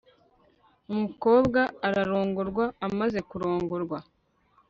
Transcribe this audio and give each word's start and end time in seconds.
umukobwa 0.93 1.61
ararongorwa, 1.87 2.65
amaze 2.87 3.19
kurongorwa 3.29 3.97